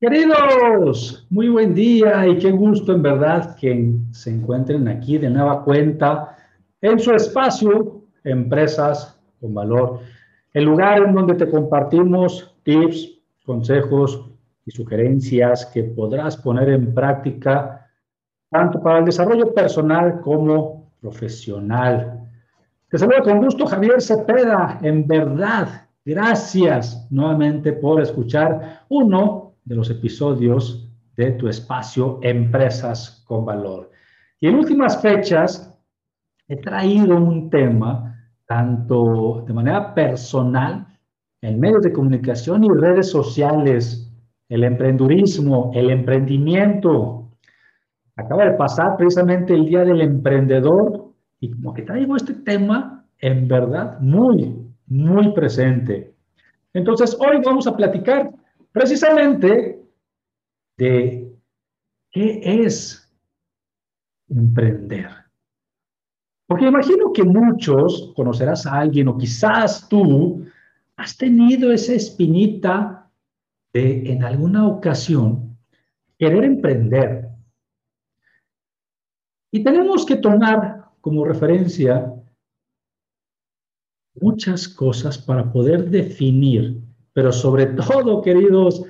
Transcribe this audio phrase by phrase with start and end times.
[0.00, 5.62] Queridos, muy buen día y qué gusto en verdad que se encuentren aquí de nueva
[5.62, 6.38] cuenta
[6.80, 10.00] en su espacio Empresas con Valor,
[10.54, 14.26] el lugar en donde te compartimos tips, consejos
[14.64, 17.86] y sugerencias que podrás poner en práctica
[18.48, 22.26] tanto para el desarrollo personal como profesional.
[22.88, 29.88] Te saludo con gusto Javier Cepeda, en verdad, gracias nuevamente por escuchar uno de los
[29.88, 33.92] episodios de tu espacio Empresas con Valor.
[34.40, 35.72] Y en últimas fechas
[36.48, 40.88] he traído un tema tanto de manera personal
[41.40, 44.12] en medios de comunicación y redes sociales,
[44.48, 47.30] el emprendurismo, el emprendimiento.
[48.16, 53.46] Acaba de pasar precisamente el Día del Emprendedor y como que traigo este tema en
[53.46, 56.12] verdad muy, muy presente.
[56.74, 58.32] Entonces, hoy vamos a platicar
[58.72, 59.82] precisamente
[60.76, 61.36] de
[62.10, 63.10] qué es
[64.28, 65.08] emprender.
[66.46, 70.46] Porque imagino que muchos conocerás a alguien o quizás tú
[70.96, 73.10] has tenido esa espinita
[73.72, 75.56] de en alguna ocasión
[76.18, 77.28] querer emprender.
[79.52, 82.12] Y tenemos que tomar como referencia
[84.14, 86.82] muchas cosas para poder definir
[87.20, 88.82] pero sobre todo, queridos,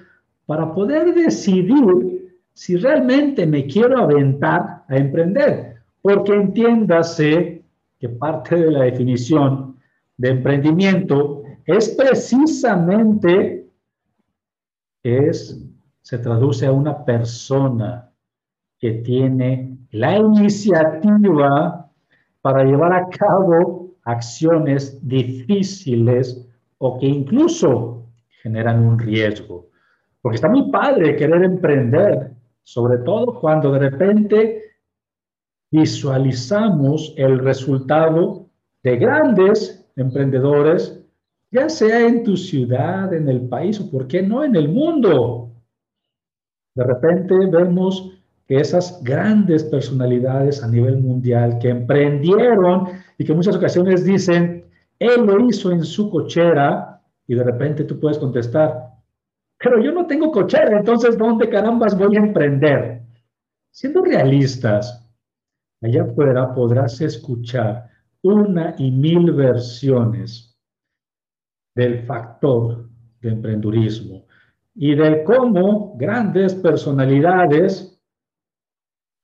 [0.47, 7.65] para poder decidir si realmente me quiero aventar a emprender, porque entiéndase
[7.99, 9.77] que parte de la definición
[10.17, 13.69] de emprendimiento es precisamente
[15.03, 15.61] es
[16.01, 18.13] se traduce a una persona
[18.79, 21.91] que tiene la iniciativa
[22.43, 26.47] para llevar a cabo acciones difíciles
[26.79, 28.00] o que incluso
[28.43, 29.71] generan un riesgo.
[30.21, 34.63] Porque está muy padre querer emprender, sobre todo cuando de repente
[35.71, 38.49] visualizamos el resultado
[38.83, 41.01] de grandes emprendedores,
[41.51, 45.51] ya sea en tu ciudad, en el país o, ¿por qué no, en el mundo?
[46.75, 53.57] De repente vemos que esas grandes personalidades a nivel mundial que emprendieron y que muchas
[53.57, 54.65] ocasiones dicen,
[54.99, 57.00] él lo hizo en su cochera,
[57.31, 58.91] y de repente tú puedes contestar,
[59.57, 63.03] pero yo no tengo cochera, entonces ¿dónde carambas voy a emprender?
[63.71, 65.09] Siendo realistas,
[65.81, 67.89] allá afuera podrás escuchar
[68.23, 70.59] una y mil versiones
[71.77, 72.89] del factor
[73.21, 74.27] de emprendurismo
[74.75, 77.97] y de cómo grandes personalidades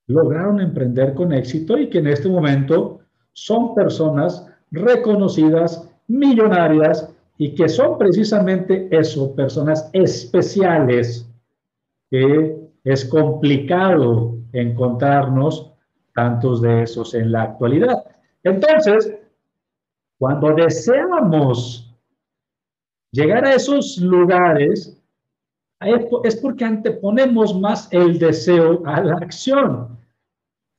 [0.07, 3.01] lograron emprender con éxito y que en este momento
[3.33, 11.29] son personas reconocidas, millonarias y que son precisamente eso, personas especiales,
[12.09, 15.71] que es complicado encontrarnos
[16.15, 18.03] tantos de esos en la actualidad.
[18.43, 19.13] Entonces,
[20.17, 21.95] cuando deseamos
[23.11, 24.99] llegar a esos lugares,
[26.23, 29.95] es porque anteponemos más el deseo a la acción,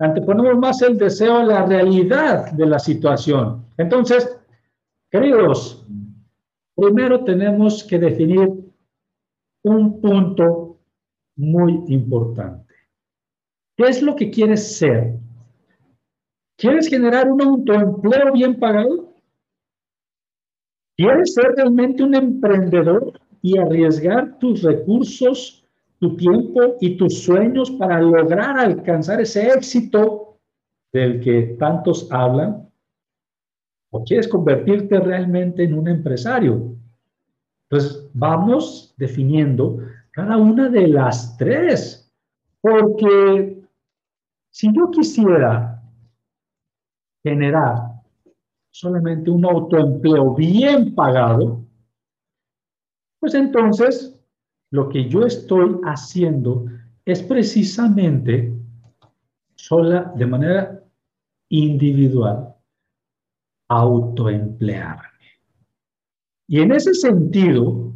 [0.00, 3.65] anteponemos más el deseo a la realidad de la situación.
[3.77, 4.37] Entonces,
[5.09, 5.85] queridos,
[6.79, 8.49] Primero tenemos que definir
[9.65, 10.79] un punto
[11.37, 12.73] muy importante.
[13.77, 15.19] ¿Qué es lo que quieres ser?
[16.57, 19.13] ¿Quieres generar un autoempleo bien pagado?
[20.97, 25.65] ¿Quieres ser realmente un emprendedor y arriesgar tus recursos,
[25.99, 30.39] tu tiempo y tus sueños para lograr alcanzar ese éxito
[30.93, 32.68] del que tantos hablan?
[33.90, 36.76] ¿O quieres convertirte realmente en un empresario?
[37.70, 39.79] Entonces, vamos definiendo
[40.12, 42.12] cada una de las tres,
[42.61, 43.62] porque
[44.50, 45.82] si yo quisiera
[47.23, 47.99] generar
[48.70, 51.64] solamente un autoempleo bien pagado,
[53.20, 54.19] pues entonces
[54.70, 56.67] lo que yo estoy haciendo
[57.05, 58.52] es precisamente
[59.55, 60.85] sola, de manera
[61.49, 62.55] individual,
[63.69, 65.05] autoemplearme.
[66.49, 67.93] Y en ese sentido,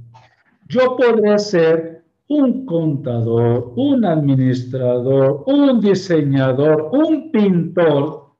[0.68, 8.34] yo podré ser un contador, un administrador, un diseñador, un pintor,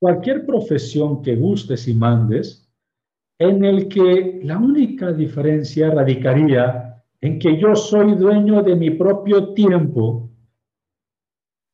[0.00, 2.68] cualquier profesión que gustes y mandes,
[3.38, 9.54] en el que la única diferencia radicaría en que yo soy dueño de mi propio
[9.54, 10.30] tiempo,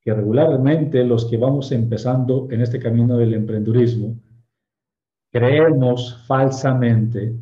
[0.02, 4.16] que regularmente los que vamos empezando en este camino del emprendurismo,
[5.30, 7.34] creemos falsamente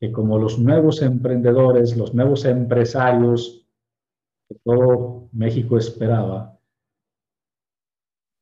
[0.00, 3.66] que como los nuevos emprendedores, los nuevos empresarios
[4.48, 6.58] que todo México esperaba,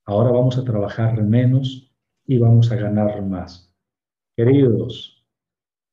[0.06, 1.92] ahora vamos a trabajar menos
[2.26, 3.72] y vamos a ganar más.
[4.36, 5.24] Queridos,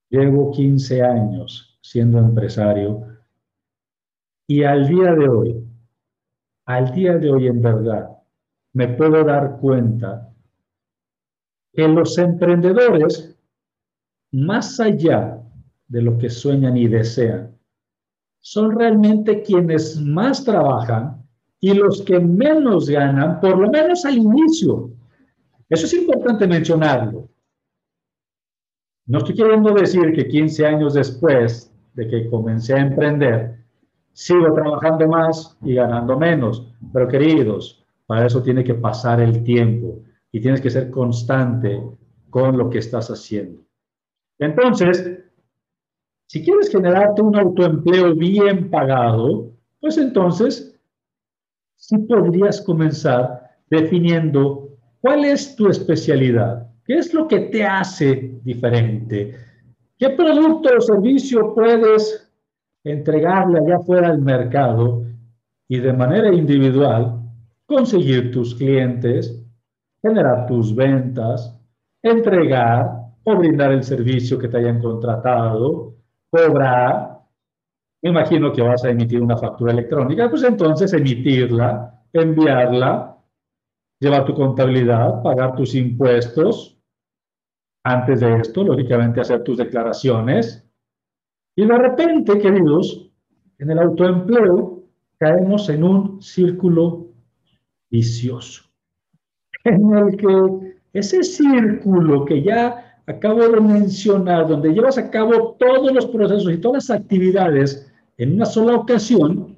[0.09, 3.05] llevo 15 años siendo empresario.
[4.47, 5.67] Y al día de hoy,
[6.65, 8.17] al día de hoy en verdad,
[8.73, 10.28] me puedo dar cuenta
[11.73, 13.35] que los emprendedores,
[14.31, 15.41] más allá
[15.87, 17.57] de lo que sueñan y desean,
[18.39, 21.23] son realmente quienes más trabajan
[21.59, 24.91] y los que menos ganan, por lo menos al inicio.
[25.69, 27.27] Eso es importante mencionarlo.
[29.05, 33.65] No estoy queriendo decir que 15 años después de que comencé a emprender,
[34.13, 36.71] sigo trabajando más y ganando menos.
[36.93, 41.81] Pero queridos, para eso tiene que pasar el tiempo y tienes que ser constante
[42.29, 43.61] con lo que estás haciendo.
[44.37, 45.19] Entonces,
[46.27, 50.79] si quieres generarte un autoempleo bien pagado, pues entonces
[51.75, 59.35] sí podrías comenzar definiendo cuál es tu especialidad, qué es lo que te hace diferente,
[59.99, 62.25] ¿Qué producto o servicio puedes
[62.85, 65.03] entregarle allá fuera al mercado
[65.67, 67.19] y de manera individual
[67.65, 69.38] conseguir tus clientes,
[70.01, 71.57] generar tus ventas,
[72.01, 72.91] entregar
[73.23, 75.95] o brindar el servicio que te hayan contratado,
[76.29, 77.19] cobrar?
[78.01, 83.17] Imagino que vas a emitir una factura electrónica, pues entonces emitirla, enviarla,
[83.99, 86.79] llevar tu contabilidad, pagar tus impuestos,
[87.83, 90.65] antes de esto, lógicamente, hacer tus declaraciones.
[91.55, 93.09] Y de repente, queridos,
[93.57, 94.83] en el autoempleo
[95.17, 97.07] caemos en un círculo
[97.89, 98.68] vicioso,
[99.63, 105.91] en el que ese círculo que ya acabo de mencionar, donde llevas a cabo todos
[105.91, 109.57] los procesos y todas las actividades en una sola ocasión,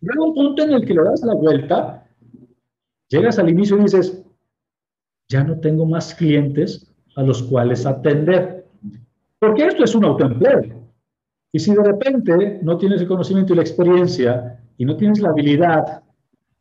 [0.00, 2.06] llega un punto en el que le das la vuelta,
[3.08, 4.24] llegas al inicio y dices,
[5.28, 8.66] ya no tengo más clientes, a los cuales atender.
[9.38, 10.84] Porque esto es un autoempleo.
[11.52, 15.30] Y si de repente no tienes el conocimiento y la experiencia y no tienes la
[15.30, 16.03] habilidad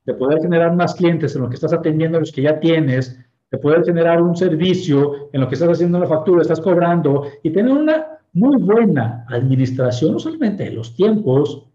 [0.06, 3.20] de poder generar más clientes en lo que estás atendiendo a los que ya tienes,
[3.52, 7.52] de poder generar un servicio en lo que estás haciendo la factura, estás cobrando y
[7.52, 11.70] tener una muy buena administración, no solamente de los tiempos,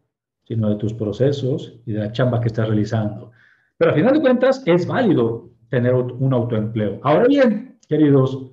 [0.44, 3.30] sino de tus procesos y de la chamba que estás realizando.
[3.76, 6.98] Pero al final de cuentas es válido tener un autoempleo.
[7.02, 8.50] Ahora bien, queridos,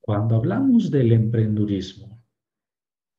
[0.00, 2.22] cuando hablamos del emprendurismo,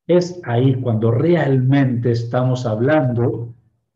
[0.08, 3.53] es ahí cuando realmente estamos hablando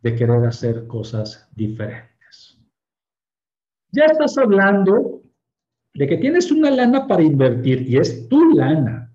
[0.07, 2.57] de querer hacer cosas diferentes.
[3.91, 5.21] Ya estás hablando
[5.93, 9.13] de que tienes una lana para invertir y es tu lana.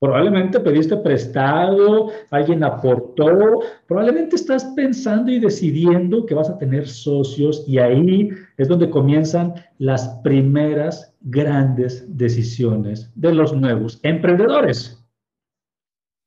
[0.00, 7.64] Probablemente pediste prestado, alguien aportó, probablemente estás pensando y decidiendo que vas a tener socios
[7.66, 15.04] y ahí es donde comienzan las primeras grandes decisiones de los nuevos emprendedores.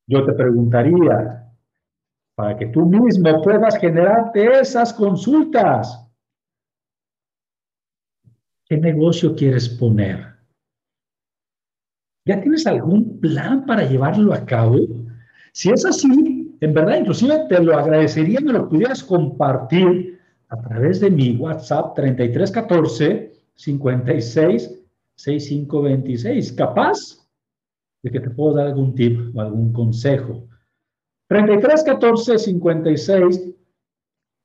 [0.06, 1.41] Yo te preguntaría,
[2.34, 6.08] para que tú mismo puedas generarte esas consultas,
[8.66, 10.32] ¿qué negocio quieres poner?
[12.24, 14.78] ¿Ya tienes algún plan para llevarlo a cabo?
[15.52, 21.00] Si es así, en verdad, inclusive te lo agradecería que lo pudieras compartir a través
[21.00, 24.80] de mi WhatsApp 3314 56
[25.16, 26.52] 6526.
[26.52, 27.28] Capaz
[28.02, 30.48] de que te puedo dar algún tip o algún consejo.
[31.32, 33.54] 3314 56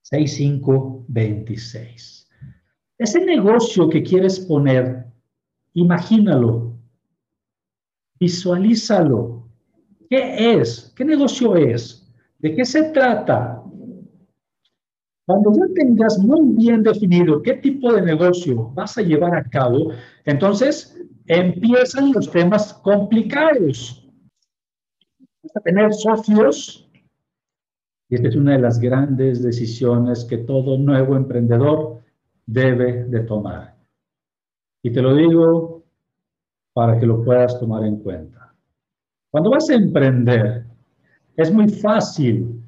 [0.01, 2.29] 6526.
[2.97, 5.05] Ese negocio que quieres poner,
[5.73, 6.77] imagínalo
[8.19, 9.47] Visualízalo.
[10.09, 10.93] ¿Qué es?
[10.95, 12.07] ¿Qué negocio es?
[12.39, 13.61] ¿De qué se trata?
[15.25, 19.91] Cuando ya tengas muy bien definido qué tipo de negocio vas a llevar a cabo,
[20.25, 24.06] entonces empiezan los temas complicados.
[25.47, 26.89] Vas a tener socios,
[28.09, 32.01] y esta es una de las grandes decisiones que todo nuevo emprendedor
[32.45, 33.73] debe de tomar.
[34.83, 35.83] Y te lo digo
[36.73, 38.53] para que lo puedas tomar en cuenta.
[39.31, 40.65] Cuando vas a emprender,
[41.37, 42.61] es muy fácil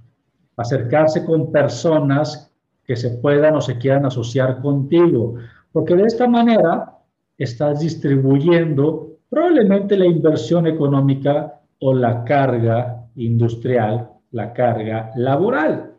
[0.56, 2.50] acercarse con personas
[2.86, 5.36] que se puedan o se quieran asociar contigo,
[5.74, 6.98] porque de esta manera
[7.38, 15.94] estás distribuyendo probablemente la inversión económica o la carga industrial, la carga laboral.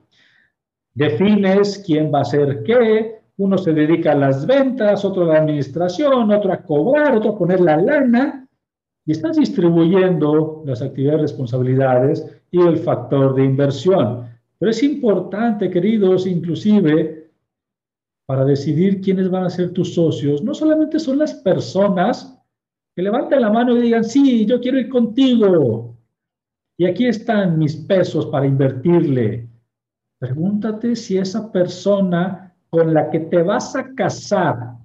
[0.94, 5.38] Defines quién va a hacer qué, uno se dedica a las ventas, otro a la
[5.40, 8.46] administración, otro a cobrar, otro a poner la lana,
[9.06, 14.28] y estás distribuyendo las actividades, responsabilidades y el factor de inversión.
[14.58, 17.30] Pero es importante, queridos, inclusive,
[18.26, 22.39] para decidir quiénes van a ser tus socios, no solamente son las personas
[22.94, 25.96] que levanten la mano y digan, sí, yo quiero ir contigo.
[26.76, 29.48] Y aquí están mis pesos para invertirle.
[30.18, 34.76] Pregúntate si esa persona con la que te vas a casar,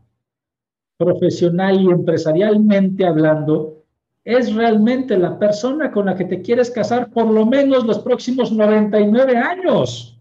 [0.98, 3.84] profesional y empresarialmente hablando,
[4.24, 8.52] es realmente la persona con la que te quieres casar por lo menos los próximos
[8.52, 10.20] 99 años.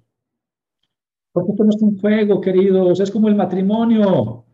[1.33, 4.45] Porque esto no es un juego, queridos, es como el matrimonio.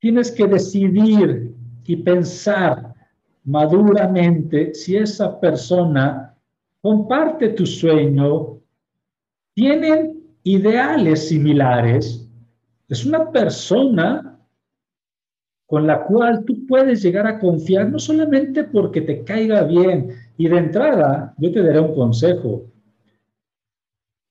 [0.00, 1.47] Tienes que decidir
[1.88, 2.94] y pensar
[3.44, 6.36] maduramente si esa persona
[6.82, 8.60] comparte tu sueño,
[9.54, 12.28] tienen ideales similares,
[12.88, 14.38] es una persona
[15.66, 20.14] con la cual tú puedes llegar a confiar, no solamente porque te caiga bien.
[20.36, 22.66] Y de entrada, yo te daré un consejo.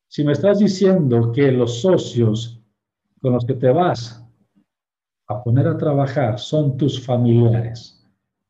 [0.08, 2.62] Si me estás diciendo que los socios
[3.20, 4.27] con los que te vas
[5.28, 8.06] a poner a trabajar son tus familiares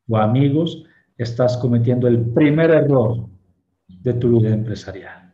[0.08, 0.84] o amigos,
[1.16, 3.28] estás cometiendo el primer error
[3.88, 5.32] de tu vida empresarial.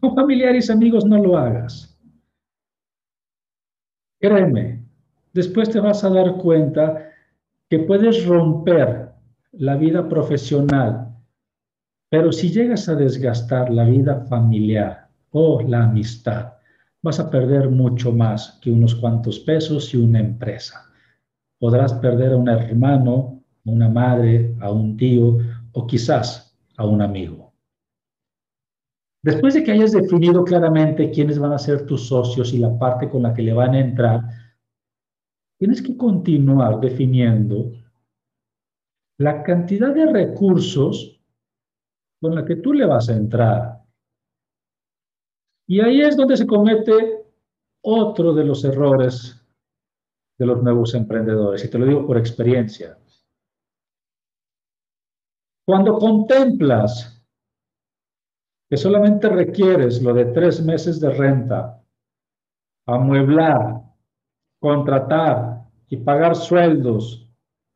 [0.00, 1.98] Con familiares y amigos no lo hagas.
[4.20, 4.84] Créeme,
[5.32, 7.10] después te vas a dar cuenta
[7.70, 9.10] que puedes romper
[9.52, 11.13] la vida profesional,
[12.14, 16.52] pero si llegas a desgastar la vida familiar o la amistad,
[17.02, 20.92] vas a perder mucho más que unos cuantos pesos y una empresa.
[21.58, 25.38] Podrás perder a un hermano, a una madre, a un tío
[25.72, 27.52] o quizás a un amigo.
[29.24, 33.10] Después de que hayas definido claramente quiénes van a ser tus socios y la parte
[33.10, 34.20] con la que le van a entrar,
[35.58, 37.72] tienes que continuar definiendo
[39.18, 41.13] la cantidad de recursos
[42.24, 43.82] con la que tú le vas a entrar.
[45.68, 47.22] Y ahí es donde se comete
[47.82, 49.46] otro de los errores
[50.38, 52.98] de los nuevos emprendedores, y te lo digo por experiencia.
[55.66, 57.22] Cuando contemplas
[58.70, 61.84] que solamente requieres lo de tres meses de renta,
[62.86, 63.82] amueblar,
[64.58, 67.30] contratar y pagar sueldos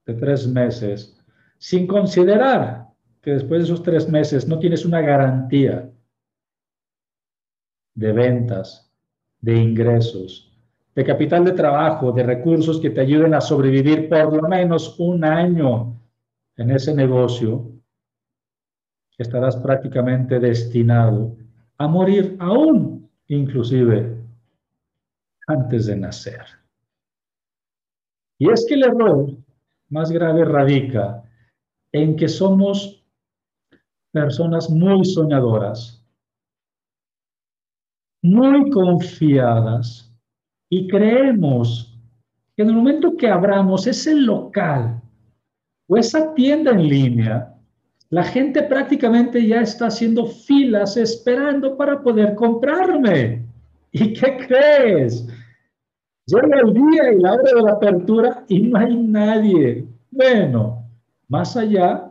[0.07, 1.23] de tres meses,
[1.59, 2.88] sin considerar
[3.23, 5.91] que después de esos tres meses no tienes una garantía
[7.95, 8.93] de ventas,
[9.41, 10.53] de ingresos,
[10.95, 15.25] de capital de trabajo, de recursos que te ayuden a sobrevivir por lo menos un
[15.25, 15.97] año
[16.57, 17.71] en ese negocio,
[19.17, 21.37] estarás prácticamente destinado
[21.77, 24.17] a morir aún, inclusive,
[25.47, 26.45] antes de nacer.
[28.39, 29.37] Y es que el error
[29.89, 31.25] más grave radica
[31.93, 32.98] en que somos
[34.23, 36.05] personas muy soñadoras,
[38.23, 40.13] muy confiadas
[40.71, 41.97] y creemos
[42.57, 45.01] que en el momento que abramos ese local
[45.89, 47.55] o esa tienda en línea,
[48.11, 53.47] la gente prácticamente ya está haciendo filas esperando para poder comprarme.
[53.93, 55.27] ¿Y qué crees?
[56.27, 59.87] Llega el día y la hora de la apertura y no hay nadie.
[60.11, 60.85] Bueno,
[61.29, 62.08] más allá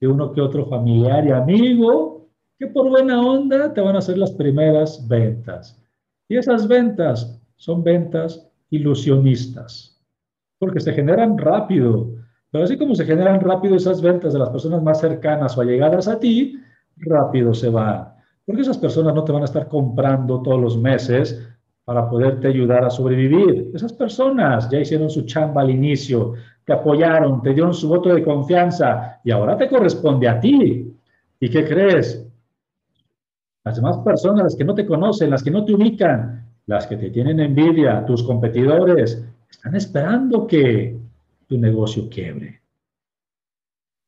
[0.00, 2.28] de uno que otro familiar y amigo
[2.58, 5.80] que por buena onda te van a hacer las primeras ventas.
[6.28, 10.00] Y esas ventas son ventas ilusionistas,
[10.58, 12.10] porque se generan rápido.
[12.50, 16.08] Pero así como se generan rápido esas ventas de las personas más cercanas o allegadas
[16.08, 16.58] a ti,
[16.96, 18.12] rápido se van.
[18.44, 21.46] Porque esas personas no te van a estar comprando todos los meses
[21.84, 23.70] para poderte ayudar a sobrevivir.
[23.74, 26.34] Esas personas ya hicieron su chamba al inicio,
[26.68, 30.94] te apoyaron, te dieron su voto de confianza y ahora te corresponde a ti.
[31.40, 32.22] ¿Y qué crees?
[33.64, 36.98] Las demás personas, las que no te conocen, las que no te ubican, las que
[36.98, 40.94] te tienen envidia, tus competidores, están esperando que
[41.46, 42.60] tu negocio quiebre.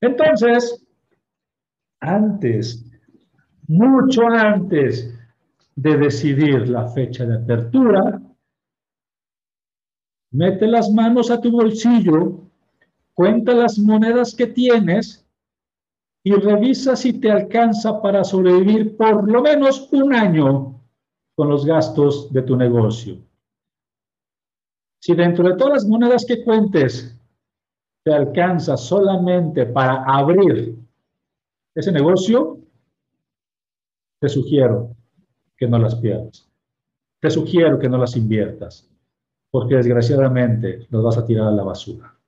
[0.03, 0.87] Entonces,
[2.01, 2.85] antes,
[3.69, 5.19] mucho antes
[5.77, 8.21] de decidir la fecha de apertura,
[10.33, 12.50] mete las manos a tu bolsillo,
[13.15, 15.27] cuenta las monedas que tienes
[16.23, 20.81] y revisa si te alcanza para sobrevivir por lo menos un año
[21.35, 23.19] con los gastos de tu negocio.
[25.01, 27.17] Si dentro de todas las monedas que cuentes
[28.05, 30.77] te alcanza solamente para abrir
[31.75, 32.59] ese negocio,
[34.21, 34.95] te sugiero
[35.57, 36.47] que no las pierdas.
[37.21, 38.89] Te sugiero que no las inviertas,
[39.51, 42.20] porque desgraciadamente los vas a tirar a la basura.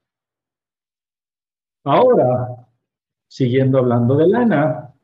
[1.84, 2.68] Ahora,
[3.26, 4.94] siguiendo hablando de lana,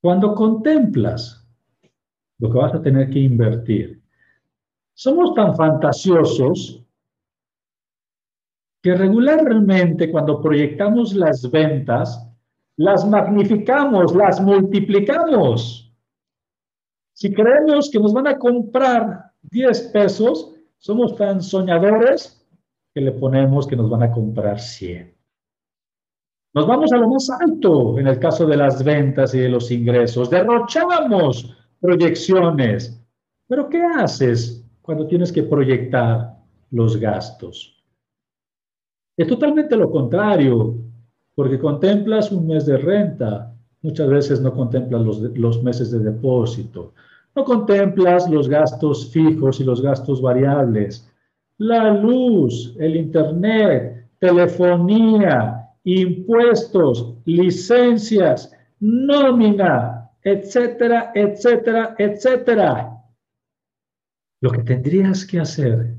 [0.00, 1.46] cuando contemplas
[2.38, 4.02] lo que vas a tener que invertir,
[4.94, 6.82] somos tan fantasiosos
[8.82, 12.24] que regularmente cuando proyectamos las ventas,
[12.76, 15.92] las magnificamos, las multiplicamos.
[17.12, 22.45] Si creemos que nos van a comprar 10 pesos, somos tan soñadores
[22.96, 25.14] que le ponemos que nos van a comprar 100.
[26.54, 29.70] Nos vamos a lo más alto en el caso de las ventas y de los
[29.70, 30.30] ingresos.
[30.30, 32.98] Derrochamos proyecciones.
[33.46, 36.38] Pero ¿qué haces cuando tienes que proyectar
[36.70, 37.84] los gastos?
[39.14, 40.76] Es totalmente lo contrario,
[41.34, 46.94] porque contemplas un mes de renta, muchas veces no contemplas los, los meses de depósito,
[47.34, 51.06] no contemplas los gastos fijos y los gastos variables,
[51.58, 63.02] la luz, el internet, telefonía, impuestos, licencias, nómina, etcétera, etcétera, etcétera.
[64.40, 65.94] Lo que tendrías que hacer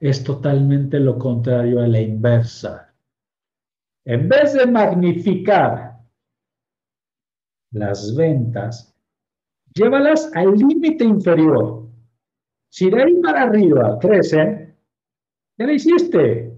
[0.00, 2.94] es totalmente lo contrario a la inversa.
[4.04, 5.98] En vez de magnificar
[7.72, 8.94] las ventas,
[9.74, 11.86] llévalas al límite inferior.
[12.70, 14.67] Si de ahí para arriba crecen,
[15.58, 16.56] ya lo hiciste.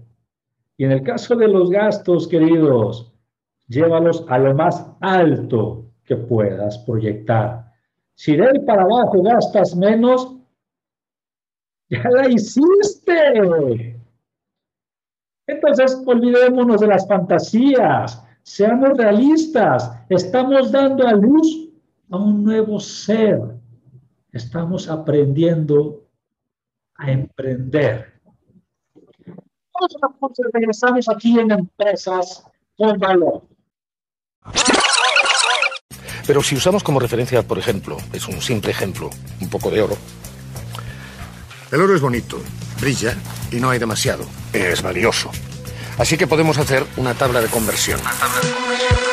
[0.77, 3.11] Y en el caso de los gastos, queridos,
[3.67, 7.71] llévalos a lo más alto que puedas proyectar.
[8.15, 10.37] Si de ahí para abajo gastas menos,
[11.89, 13.99] ya la hiciste.
[15.47, 21.69] Entonces, olvidémonos de las fantasías, seamos realistas, estamos dando a luz
[22.09, 23.39] a un nuevo ser,
[24.31, 26.05] estamos aprendiendo
[26.95, 28.20] a emprender
[30.53, 32.43] regresamos aquí en Empresas
[32.77, 33.41] con Valor.
[36.25, 39.09] Pero si usamos como referencia, por ejemplo, es un simple ejemplo,
[39.41, 39.97] un poco de oro.
[41.71, 42.37] El oro es bonito,
[42.79, 43.15] brilla
[43.51, 44.25] y no hay demasiado.
[44.53, 45.31] Es valioso.
[45.97, 47.99] Así que podemos hacer una tabla de conversión.
[47.99, 49.10] Una tabla de conversión.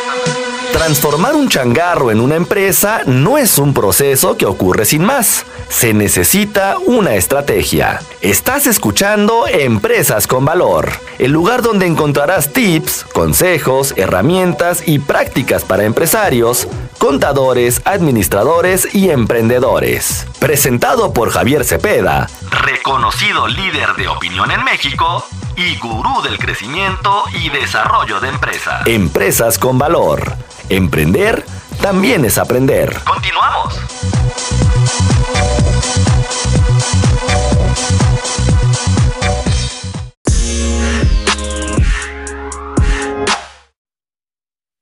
[0.79, 5.45] Transformar un changarro en una empresa no es un proceso que ocurre sin más.
[5.69, 8.01] Se necesita una estrategia.
[8.21, 10.89] Estás escuchando Empresas con Valor,
[11.19, 20.29] el lugar donde encontrarás tips, consejos, herramientas y prácticas para empresarios, contadores, administradores y emprendedores.
[20.39, 27.49] Presentado por Javier Cepeda, reconocido líder de opinión en México y gurú del crecimiento y
[27.51, 28.87] desarrollo de empresas.
[28.87, 30.37] Empresas con Valor
[30.69, 31.45] Emprender
[31.81, 32.95] también es aprender.
[33.05, 33.81] Continuamos.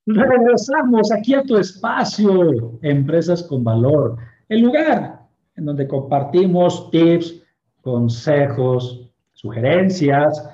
[0.07, 4.17] Regresamos aquí a tu espacio, Empresas con Valor,
[4.49, 5.26] el lugar
[5.57, 7.43] en donde compartimos tips,
[7.81, 10.49] consejos, sugerencias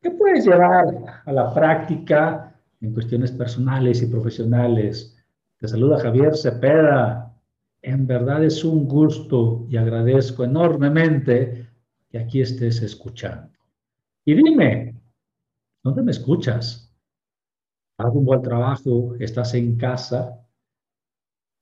[0.00, 5.16] que puedes llevar a la práctica en cuestiones personales y profesionales.
[5.58, 7.34] Te saluda Javier Cepeda.
[7.82, 11.68] En verdad es un gusto y agradezco enormemente
[12.10, 13.50] que aquí estés escuchando.
[14.24, 14.94] Y dime,
[15.82, 16.94] ¿dónde me escuchas?
[17.98, 19.14] ¿Vas rumbo al trabajo?
[19.18, 20.46] ¿Estás en casa?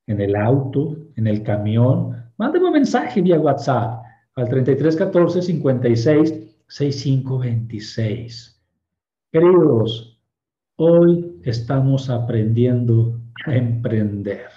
[0.06, 0.96] ¿En el auto?
[1.16, 2.31] ¿En el camión?
[2.42, 4.02] Mándame un mensaje vía WhatsApp
[4.34, 8.60] al 3314 56 6526.
[9.30, 10.18] Queridos,
[10.74, 14.48] Hoy estamos aprendiendo a emprender.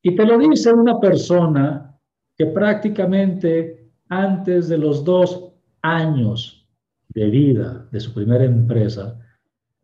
[0.00, 1.94] Y te lo dice una persona
[2.34, 5.52] que prácticamente antes de los dos
[5.82, 6.66] años
[7.10, 9.20] de vida de su primera empresa,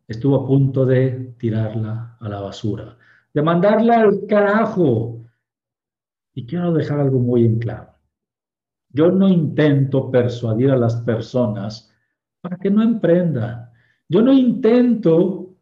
[0.07, 2.97] estuvo a punto de tirarla a la basura,
[3.31, 5.22] de mandarla al carajo.
[6.33, 7.93] Y quiero dejar algo muy en claro.
[8.89, 11.91] Yo no intento persuadir a las personas
[12.41, 13.69] para que no emprendan.
[14.07, 15.55] Yo no intento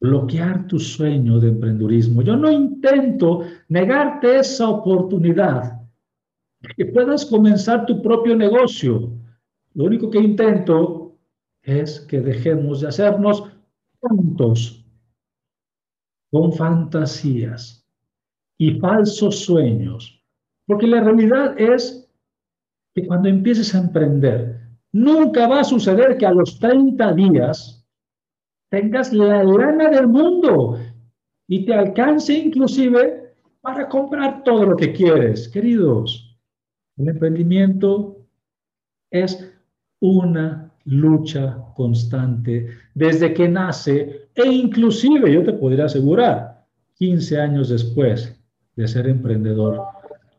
[0.00, 2.22] bloquear tu sueño de emprendurismo.
[2.22, 5.82] Yo no intento negarte esa oportunidad
[6.76, 9.12] que puedas comenzar tu propio negocio.
[9.74, 11.18] Lo único que intento
[11.62, 13.44] es que dejemos de hacernos
[14.00, 14.84] tontos
[16.30, 17.75] con fantasías
[18.58, 20.22] y falsos sueños.
[20.66, 22.08] Porque la realidad es
[22.94, 24.60] que cuando empieces a emprender,
[24.92, 27.86] nunca va a suceder que a los 30 días
[28.70, 30.78] tengas la lana del mundo
[31.48, 35.48] y te alcance inclusive para comprar todo lo que quieres.
[35.48, 36.36] Queridos,
[36.96, 38.16] el emprendimiento
[39.10, 39.52] es
[40.00, 46.64] una lucha constante desde que nace e inclusive yo te podría asegurar
[46.94, 48.36] 15 años después
[48.76, 49.82] de ser emprendedor,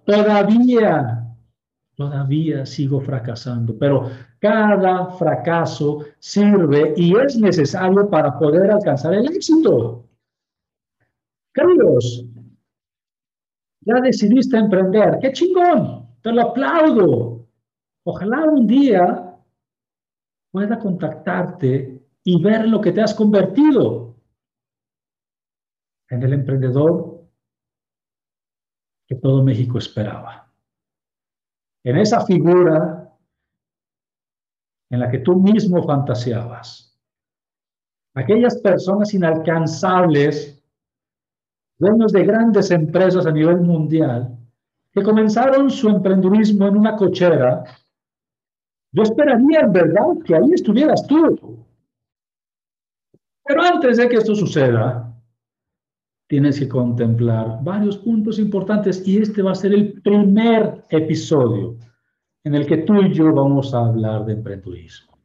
[0.06, 1.28] todavía
[1.98, 10.06] Todavía sigo fracasando, pero cada fracaso sirve y es necesario para poder alcanzar el éxito.
[11.52, 12.24] Queridos,
[13.82, 15.18] ya decidiste emprender.
[15.20, 16.08] ¡Qué chingón!
[16.22, 17.48] Te lo aplaudo.
[18.04, 19.36] Ojalá un día
[20.52, 24.16] pueda contactarte y ver lo que te has convertido
[26.10, 27.17] en el emprendedor
[29.08, 30.48] que todo México esperaba
[31.88, 33.18] en esa figura
[34.90, 37.00] en la que tú mismo fantaseabas.
[38.14, 40.62] Aquellas personas inalcanzables,
[41.80, 44.38] dueños de grandes empresas a nivel mundial,
[44.92, 47.64] que comenzaron su emprendurismo en una cochera,
[48.92, 51.64] yo esperaría en verdad que ahí estuvieras tú.
[53.46, 55.17] Pero antes de que esto suceda,
[56.28, 61.78] tienes que contemplar varios puntos importantes y este va a ser el primer episodio
[62.44, 65.18] en el que tú y yo vamos a hablar de emprendurismo.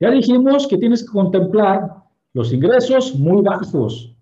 [0.00, 4.14] Ya dijimos que tienes que contemplar los ingresos muy bajos.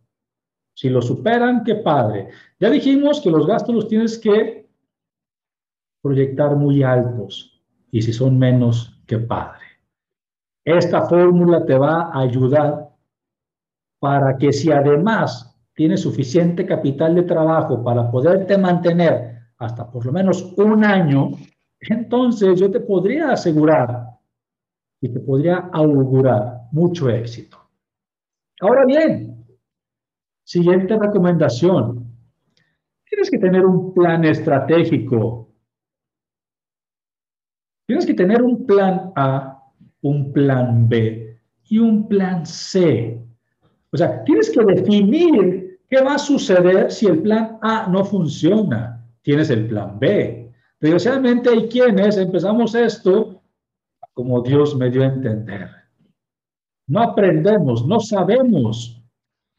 [0.75, 2.29] Si los superan, qué padre.
[2.61, 4.69] Ya dijimos que los gastos los tienes que
[6.03, 9.65] proyectar muy altos y si son menos, qué padre.
[10.65, 12.92] Esta fórmula te va a ayudar
[14.03, 20.11] para que si además tienes suficiente capital de trabajo para poderte mantener hasta por lo
[20.11, 21.31] menos un año,
[21.79, 24.09] entonces yo te podría asegurar
[25.01, 27.59] y te podría augurar mucho éxito.
[28.61, 29.47] Ahora bien,
[30.43, 32.13] siguiente recomendación.
[33.09, 35.49] Tienes que tener un plan estratégico.
[37.87, 39.63] Tienes que tener un plan A,
[40.01, 43.23] un plan B y un plan C
[43.93, 49.07] o sea, tienes que definir qué va a suceder si el plan A no funciona.
[49.23, 50.51] Tienes el plan B.
[50.81, 53.43] Desgraciadamente hay quienes empezamos esto
[54.15, 55.69] como Dios me dio a entender.
[56.89, 59.03] No aprendemos, no sabemos.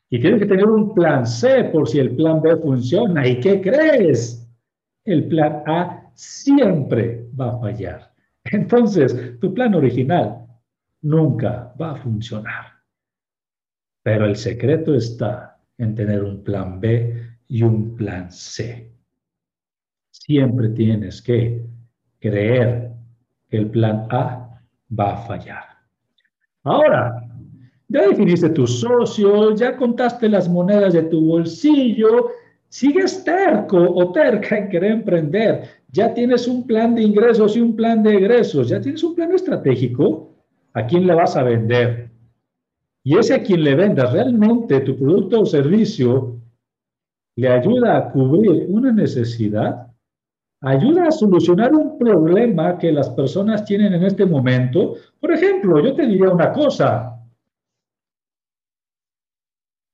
[0.10, 3.28] Y tienes que tener un plan C por si el plan B funciona.
[3.28, 4.48] ¿Y qué crees?
[5.06, 8.14] El plan A siempre va a fallar.
[8.46, 10.46] Entonces, tu plan original
[11.02, 12.73] nunca va a funcionar.
[14.04, 17.16] Pero el secreto está en tener un plan B
[17.48, 18.92] y un plan C.
[20.12, 21.66] Siempre tienes que
[22.20, 22.92] creer
[23.50, 24.62] que el plan A
[24.98, 25.64] va a fallar.
[26.64, 27.24] Ahora,
[27.88, 32.32] ya definiste tu socio, ya contaste las monedas de tu bolsillo,
[32.70, 37.76] sigues terco o terca en querer emprender, ya tienes un plan de ingresos y un
[37.76, 40.34] plan de egresos, ya tienes un plan estratégico,
[40.74, 42.10] ¿a quién le vas a vender?
[43.06, 46.40] Y ese a quien le vendas realmente tu producto o servicio
[47.36, 49.88] le ayuda a cubrir una necesidad,
[50.62, 54.96] ayuda a solucionar un problema que las personas tienen en este momento.
[55.20, 57.20] Por ejemplo, yo te diría una cosa.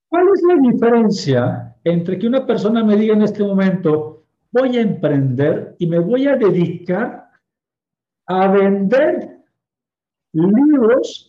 [0.10, 4.82] ¿Cuál es la diferencia entre que una persona me diga en este momento, voy a
[4.82, 7.30] emprender y me voy a dedicar
[8.28, 9.40] a vender
[10.34, 11.29] libros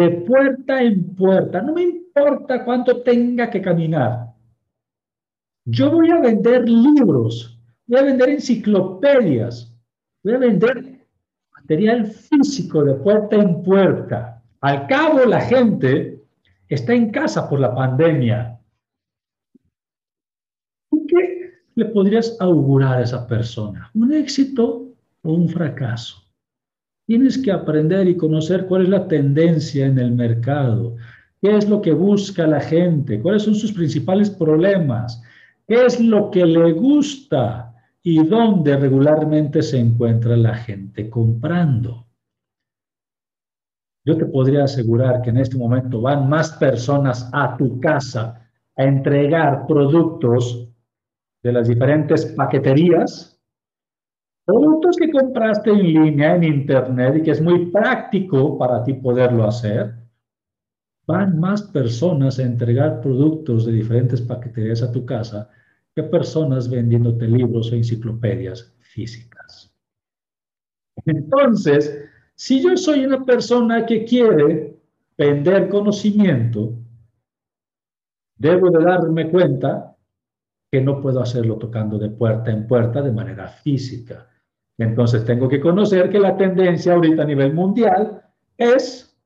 [0.00, 1.60] de puerta en puerta.
[1.62, 4.34] No me importa cuánto tenga que caminar.
[5.66, 9.72] Yo voy a vender libros, voy a vender enciclopedias,
[10.24, 11.06] voy a vender
[11.54, 14.42] material físico de puerta en puerta.
[14.60, 16.22] Al cabo, la gente
[16.68, 18.56] está en casa por la pandemia.
[21.80, 23.90] le podrías augurar a esa persona?
[23.94, 26.29] ¿Un éxito o un fracaso?
[27.10, 30.94] Tienes que aprender y conocer cuál es la tendencia en el mercado,
[31.42, 35.20] qué es lo que busca la gente, cuáles son sus principales problemas,
[35.66, 42.06] qué es lo que le gusta y dónde regularmente se encuentra la gente comprando.
[44.04, 48.84] Yo te podría asegurar que en este momento van más personas a tu casa a
[48.84, 50.68] entregar productos
[51.42, 53.39] de las diferentes paqueterías
[54.44, 59.44] productos que compraste en línea, en internet y que es muy práctico para ti poderlo
[59.44, 59.94] hacer,
[61.06, 65.50] van más personas a entregar productos de diferentes paqueterías a tu casa
[65.94, 69.74] que personas vendiéndote libros o enciclopedias físicas.
[71.04, 74.76] Entonces, si yo soy una persona que quiere
[75.16, 76.74] vender conocimiento,
[78.36, 79.96] debo de darme cuenta
[80.70, 84.28] que no puedo hacerlo tocando de puerta en puerta de manera física.
[84.78, 88.22] Entonces tengo que conocer que la tendencia ahorita a nivel mundial
[88.56, 89.18] es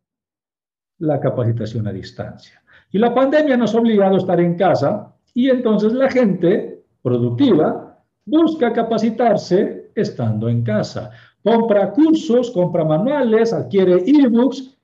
[0.98, 2.62] la capacitación a distancia.
[2.90, 8.02] Y la pandemia nos ha obligado a estar en casa y entonces la gente productiva
[8.24, 11.10] busca capacitarse estando en casa.
[11.42, 14.78] Compra cursos, compra manuales, adquiere ebooks,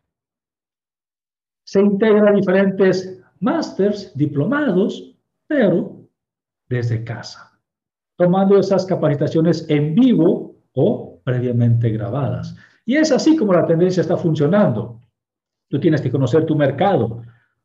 [1.64, 5.99] se integra a diferentes másters, diplomados, pero
[6.70, 7.60] desde casa,
[8.16, 12.56] tomando esas capacitaciones en vivo o previamente grabadas.
[12.86, 15.00] Y es así como la tendencia está funcionando.
[15.68, 17.22] Tú tienes que conocer tu mercado,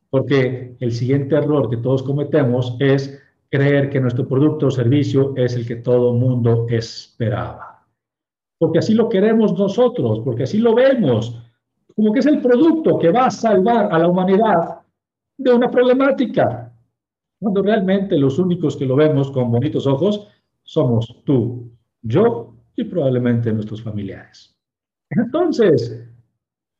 [0.09, 5.55] porque el siguiente error que todos cometemos es creer que nuestro producto o servicio es
[5.55, 7.85] el que todo mundo esperaba.
[8.57, 11.39] Porque así lo queremos nosotros, porque así lo vemos,
[11.95, 14.79] como que es el producto que va a salvar a la humanidad
[15.37, 16.64] de una problemática,
[17.45, 20.27] cuando realmente los únicos que lo vemos con bonitos ojos
[20.63, 24.57] somos tú, yo y probablemente nuestros familiares.
[25.11, 26.09] Entonces,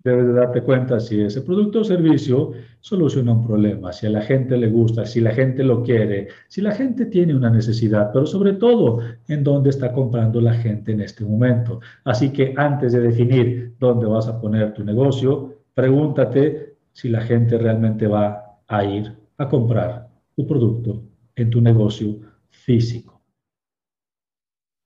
[0.04, 4.21] debes de darte cuenta si ese producto o servicio soluciona un problema, si a la
[4.21, 8.25] gente le gusta, si la gente lo quiere, si la gente tiene una necesidad, pero
[8.25, 11.80] sobre todo en dónde está comprando la gente en este momento.
[12.06, 17.56] Así que antes de definir dónde vas a poner tu negocio, pregúntate si la gente
[17.60, 20.05] realmente va a ir a comprar
[20.36, 21.04] tu producto
[21.36, 22.19] en tu negocio
[22.50, 23.21] físico.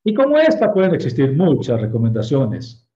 [0.03, 2.87] Y como esta pueden existir muchas recomendaciones.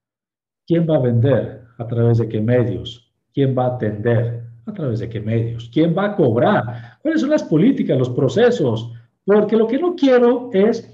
[0.65, 1.63] ¿Quién va a vender?
[1.77, 3.11] ¿A través de qué medios?
[3.33, 4.43] ¿Quién va a atender?
[4.65, 5.69] ¿A través de qué medios?
[5.73, 6.99] ¿Quién va a cobrar?
[7.01, 8.91] ¿Cuáles son las políticas, los procesos?
[9.25, 10.89] Porque lo que no quiero es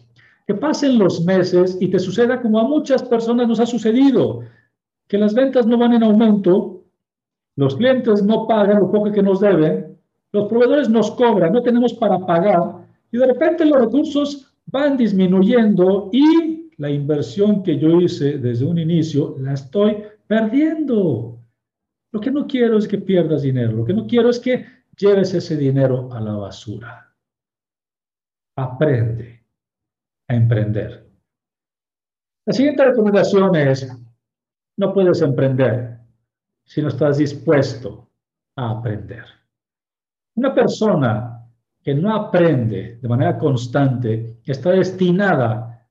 [0.47, 4.41] que pasen los meses y te suceda como a muchas personas nos ha sucedido,
[5.07, 6.85] que las ventas no van en aumento,
[7.55, 9.88] los clientes no pagan lo poco que nos deben,
[10.31, 16.09] los proveedores nos cobran, no tenemos para pagar y de repente los recursos van disminuyendo
[16.11, 21.39] y la inversión que yo hice desde un inicio la estoy perdiendo.
[22.11, 24.65] Lo que no quiero es que pierdas dinero, lo que no quiero es que
[24.97, 27.13] lleves ese dinero a la basura.
[28.55, 29.43] Aprende
[30.27, 31.07] a emprender.
[32.45, 33.91] La siguiente recomendación es,
[34.77, 35.97] no puedes emprender
[36.63, 38.09] si no estás dispuesto
[38.55, 39.38] a aprender.
[40.39, 41.45] Una persona
[41.83, 45.85] que no aprende de manera constante está destinada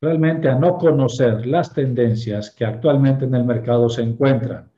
[0.00, 4.72] realmente a no conocer las tendencias que actualmente en el mercado se encuentran.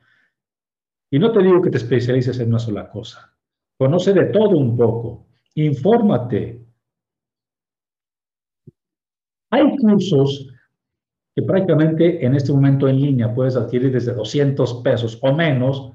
[1.13, 3.33] Y no te digo que te especialices en una sola cosa.
[3.79, 5.29] Conoce de todo un poco.
[5.55, 6.67] Infórmate.
[9.53, 10.53] Hay cursos
[11.37, 15.93] que prácticamente en este momento en línea puedes adquirir desde 200 pesos o menos,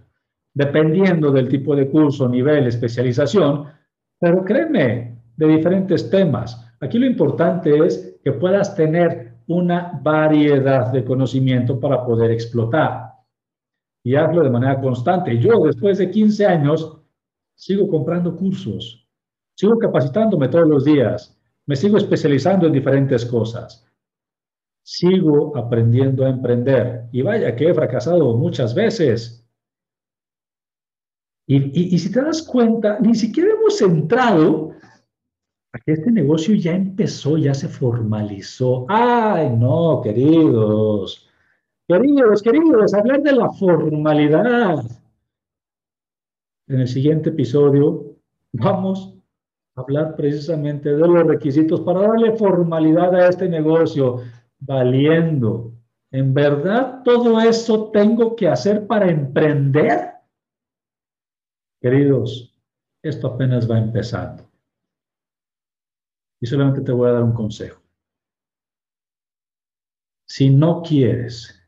[0.58, 3.65] dependiendo del tipo de curso, nivel, especialización,
[4.20, 6.74] pero créeme, de diferentes temas.
[6.80, 13.13] Aquí lo importante es que puedas tener una variedad de conocimiento para poder explotar.
[14.04, 15.38] Y hazlo de manera constante.
[15.38, 17.04] Yo, después de 15 años,
[17.54, 19.08] sigo comprando cursos,
[19.56, 23.88] sigo capacitándome todos los días, me sigo especializando en diferentes cosas,
[24.84, 27.10] sigo aprendiendo a emprender.
[27.12, 29.46] Y vaya que he fracasado muchas veces,
[31.49, 34.71] y, si te das cuenta, ni siquiera hemos entrado
[35.71, 38.86] a que este negocio ya empezó, ya se formalizó.
[38.89, 41.29] Ay, no, queridos,
[41.88, 44.83] queridos, queridos, hablar de la formalidad.
[46.67, 48.17] En el siguiente episodio
[48.51, 49.15] vamos
[49.75, 54.17] a hablar precisamente de los requisitos para darle formalidad a este negocio,
[54.60, 55.71] valiendo.
[56.12, 60.16] ¿En verdad todo eso tengo que hacer para emprender?
[61.80, 62.58] Queridos,
[63.04, 64.50] esto apenas va empezando.
[66.40, 67.82] Y solamente te voy a dar un consejo.
[70.28, 71.63] Si no quieres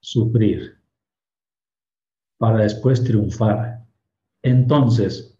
[0.00, 0.78] sufrir
[2.38, 3.86] para después triunfar,
[4.42, 5.38] entonces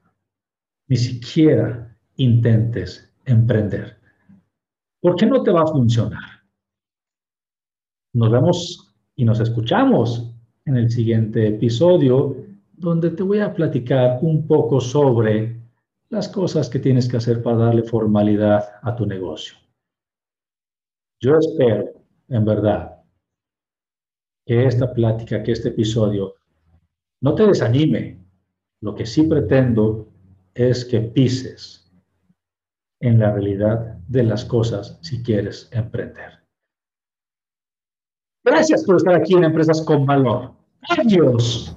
[0.88, 3.99] ni siquiera intentes emprender.
[5.01, 6.44] Porque no te va a funcionar.
[8.12, 10.35] Nos vemos y nos escuchamos
[10.66, 12.49] en el siguiente episodio
[12.80, 15.60] donde te voy a platicar un poco sobre
[16.08, 19.56] las cosas que tienes que hacer para darle formalidad a tu negocio.
[21.20, 21.92] Yo espero,
[22.28, 23.02] en verdad,
[24.46, 26.36] que esta plática, que este episodio
[27.20, 28.18] no te desanime.
[28.80, 30.08] Lo que sí pretendo
[30.54, 31.92] es que pises
[33.00, 36.40] en la realidad de las cosas si quieres emprender.
[38.42, 40.54] Gracias por estar aquí en Empresas con Valor.
[40.88, 41.76] Adiós.